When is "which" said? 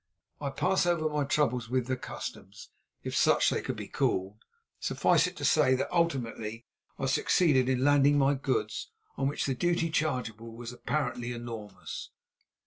9.27-9.45